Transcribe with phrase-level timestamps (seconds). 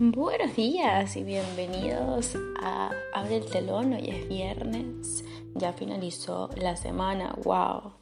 [0.00, 5.24] Buenos días y bienvenidos a Abre el telón, hoy es viernes,
[5.54, 7.92] ya finalizó la semana, wow.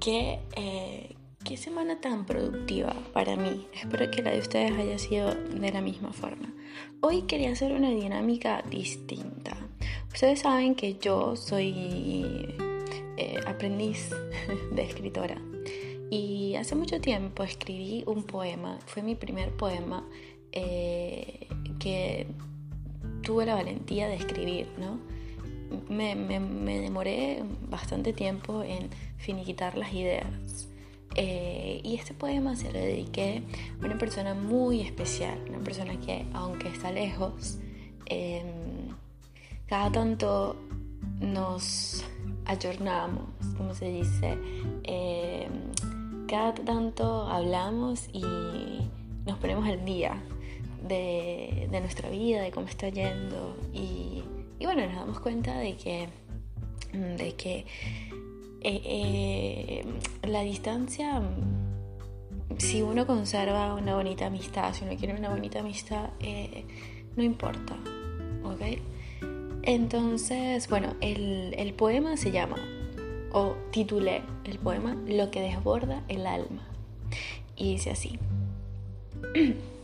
[0.00, 5.34] Qué, eh, qué semana tan productiva para mí, espero que la de ustedes haya sido
[5.34, 6.52] de la misma forma.
[7.00, 9.56] Hoy quería hacer una dinámica distinta.
[10.12, 12.54] Ustedes saben que yo soy
[13.16, 14.10] eh, aprendiz
[14.72, 15.40] de escritora
[16.10, 20.06] y hace mucho tiempo escribí un poema, fue mi primer poema
[20.52, 21.46] eh,
[21.78, 22.26] que
[23.22, 24.98] tuve la valentía de escribir, ¿no?
[25.88, 30.68] Me, demoré bastante tiempo en finiquitar las ideas.
[31.14, 33.42] Eh, y este poema se lo dediqué
[33.80, 37.58] a una persona muy especial, una persona que aunque está lejos,
[38.06, 38.88] em,
[39.66, 40.56] cada tanto
[41.20, 42.04] nos
[42.44, 43.24] ayornamos,
[43.56, 44.38] como se dice,
[44.84, 48.22] em, cada tanto hablamos y
[49.26, 50.22] nos ponemos al día
[50.86, 54.22] de, nuestra vida, de cómo está yendo y,
[54.60, 56.08] bueno, nos damos cuenta de que,
[56.92, 57.66] de que
[58.60, 59.84] eh, eh,
[60.28, 61.20] la distancia,
[62.58, 66.64] si uno conserva una bonita amistad, si uno quiere una bonita amistad, eh,
[67.16, 67.76] no importa,
[68.44, 68.78] ¿ok?
[69.64, 72.56] Entonces, bueno, el, el poema se llama,
[73.32, 76.62] o titulé el poema, Lo que desborda el alma.
[77.56, 78.18] Y dice así.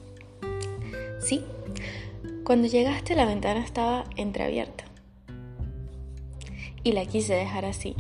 [1.29, 1.45] Sí,
[2.43, 4.85] cuando llegaste la ventana estaba entreabierta.
[6.83, 7.95] Y la quise dejar así.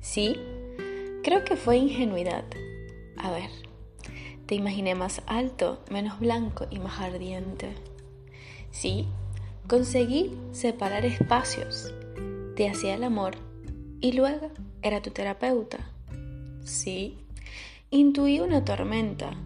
[0.00, 0.34] Sí,
[1.22, 2.42] creo que fue ingenuidad.
[3.16, 3.48] A ver,
[4.46, 7.76] te imaginé más alto, menos blanco y más ardiente.
[8.72, 9.06] Sí,
[9.68, 11.94] conseguí separar espacios.
[12.56, 13.36] Te hacía el amor
[14.00, 14.50] y luego
[14.82, 15.92] era tu terapeuta.
[16.64, 17.18] Sí,
[17.92, 19.36] intuí una tormenta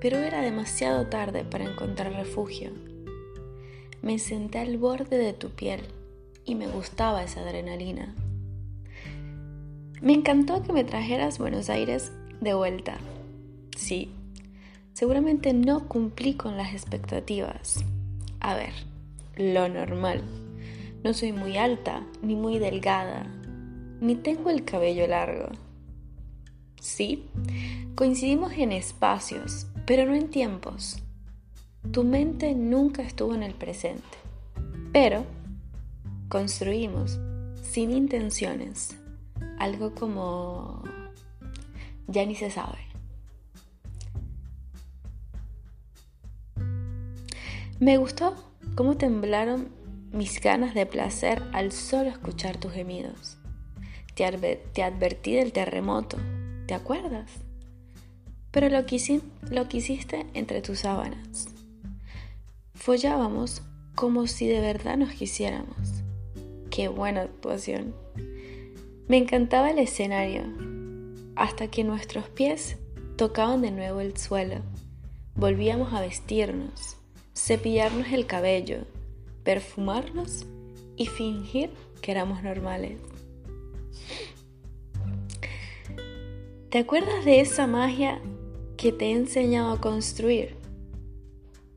[0.00, 2.70] pero era demasiado tarde para encontrar refugio.
[4.02, 5.80] Me senté al borde de tu piel
[6.44, 8.14] y me gustaba esa adrenalina.
[10.00, 12.98] Me encantó que me trajeras Buenos Aires de vuelta.
[13.76, 14.10] Sí,
[14.92, 17.84] seguramente no cumplí con las expectativas.
[18.40, 18.72] A ver,
[19.36, 20.22] lo normal.
[21.02, 23.26] No soy muy alta, ni muy delgada,
[24.00, 25.48] ni tengo el cabello largo.
[26.80, 27.24] Sí,
[27.94, 31.02] coincidimos en espacios, pero no en tiempos.
[31.92, 34.18] Tu mente nunca estuvo en el presente,
[34.92, 35.24] pero
[36.28, 37.18] construimos
[37.62, 38.96] sin intenciones
[39.58, 40.82] algo como
[42.08, 42.78] ya ni se sabe.
[47.78, 48.34] Me gustó
[48.74, 49.68] cómo temblaron
[50.12, 53.36] mis ganas de placer al solo escuchar tus gemidos.
[54.14, 56.16] Te, te advertí del terremoto,
[56.66, 57.45] ¿te acuerdas?
[58.56, 58.86] Pero lo,
[59.50, 61.46] lo quisiste entre tus sábanas.
[62.74, 63.60] Follábamos
[63.94, 66.02] como si de verdad nos quisiéramos.
[66.70, 67.94] Qué buena actuación.
[69.08, 70.44] Me encantaba el escenario,
[71.36, 72.78] hasta que nuestros pies
[73.16, 74.62] tocaban de nuevo el suelo.
[75.34, 76.96] Volvíamos a vestirnos,
[77.36, 78.86] cepillarnos el cabello,
[79.44, 80.46] perfumarnos
[80.96, 81.68] y fingir
[82.00, 82.96] que éramos normales.
[86.70, 88.18] ¿Te acuerdas de esa magia
[88.76, 90.56] que te he enseñado a construir.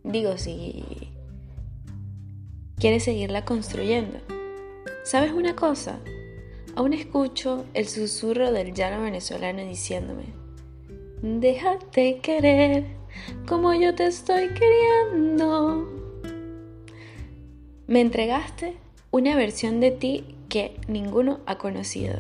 [0.04, 0.84] Digo, si
[2.78, 4.20] quieres seguirla construyendo.
[5.04, 6.00] ¿Sabes una cosa?
[6.76, 10.26] Aún escucho el susurro del llano venezolano diciéndome,
[11.22, 12.86] déjate querer
[13.48, 15.88] como yo te estoy queriendo.
[17.88, 18.78] Me entregaste
[19.12, 22.20] una versión de ti que ninguno ha conocido.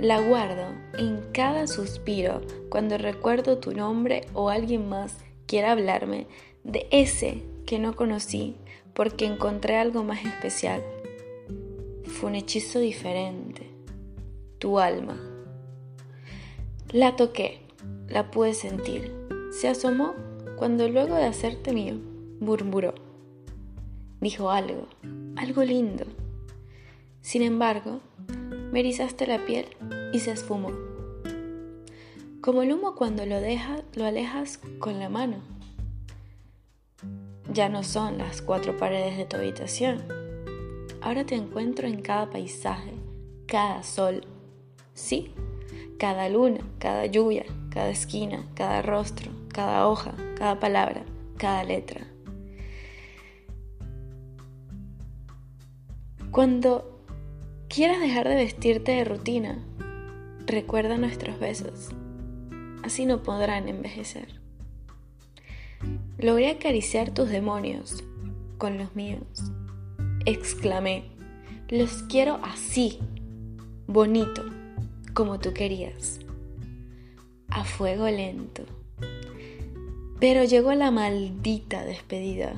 [0.00, 2.40] La guardo en cada suspiro
[2.70, 6.26] cuando recuerdo tu nombre o alguien más quiera hablarme
[6.64, 8.56] de ese que no conocí
[8.94, 10.82] porque encontré algo más especial.
[12.06, 13.68] Fue un hechizo diferente.
[14.58, 15.20] Tu alma.
[16.92, 17.60] La toqué,
[18.08, 19.12] la pude sentir.
[19.52, 20.14] Se asomó
[20.56, 21.96] cuando luego de hacerte mío,
[22.40, 22.94] murmuró.
[24.22, 24.88] Dijo algo,
[25.36, 26.06] algo lindo.
[27.20, 28.00] Sin embargo,
[28.72, 28.84] me
[29.26, 29.66] la piel
[30.12, 30.70] y se esfumó.
[32.40, 35.38] Como el humo cuando lo dejas, lo alejas con la mano.
[37.52, 40.02] Ya no son las cuatro paredes de tu habitación.
[41.00, 42.92] Ahora te encuentro en cada paisaje,
[43.46, 44.24] cada sol.
[44.94, 45.34] Sí,
[45.98, 51.04] cada luna, cada lluvia, cada esquina, cada rostro, cada hoja, cada palabra,
[51.36, 52.06] cada letra.
[56.30, 56.99] Cuando
[57.70, 59.56] quieras dejar de vestirte de rutina,
[60.44, 61.90] recuerda nuestros besos.
[62.82, 64.40] Así no podrán envejecer.
[66.18, 68.02] Logré acariciar tus demonios
[68.58, 69.52] con los míos.
[70.26, 71.04] Exclamé,
[71.68, 72.98] los quiero así,
[73.86, 74.42] bonito,
[75.14, 76.18] como tú querías.
[77.50, 78.64] A fuego lento.
[80.18, 82.54] Pero llegó la maldita despedida,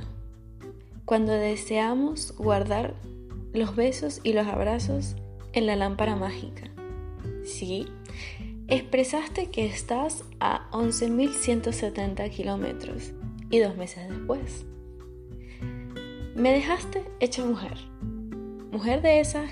[1.05, 2.95] cuando deseamos guardar
[3.53, 5.17] los besos y los abrazos
[5.53, 6.71] en la lámpara mágica.
[7.45, 7.87] Sí,
[8.69, 13.13] expresaste que estás a 11.170 kilómetros
[13.51, 14.65] y dos meses después.
[16.35, 17.77] Me dejaste hecha mujer,
[18.71, 19.51] mujer de esas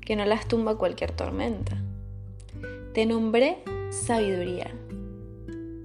[0.00, 1.76] que no las tumba cualquier tormenta.
[2.94, 4.70] Te nombré sabiduría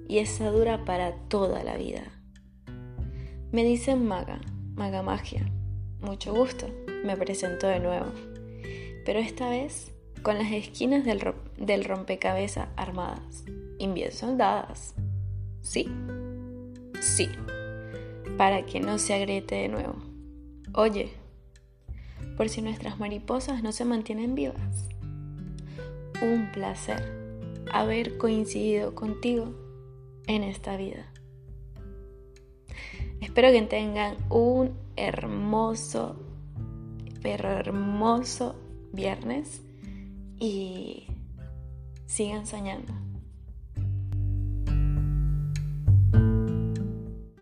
[0.07, 2.03] y esa dura para toda la vida.
[3.51, 4.39] Me dicen maga,
[4.75, 5.51] maga magia.
[6.01, 6.67] Mucho gusto,
[7.03, 8.07] me presento de nuevo,
[9.05, 9.91] pero esta vez
[10.21, 13.43] con las esquinas del, del rompecabezas armadas
[13.79, 14.93] y bien soldadas.
[15.61, 15.89] Sí,
[16.99, 17.29] sí,
[18.37, 19.95] para que no se agriete de nuevo.
[20.73, 21.09] Oye,
[22.37, 24.87] por si nuestras mariposas no se mantienen vivas.
[26.21, 27.03] Un placer
[27.71, 29.53] haber coincidido contigo
[30.27, 31.11] en esta vida.
[33.21, 36.17] Espero que tengan un hermoso,
[37.21, 38.55] pero hermoso
[38.91, 39.61] viernes
[40.39, 41.07] y
[42.07, 42.93] sigan soñando.